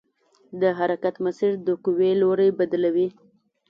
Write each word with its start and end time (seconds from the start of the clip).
د 0.61 0.63
حرکت 0.79 1.15
مسیر 1.25 1.51
د 1.65 1.67
قوې 1.83 2.11
لوری 2.21 2.49
بدلوي. 2.59 3.07